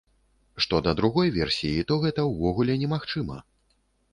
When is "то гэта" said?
1.91-2.25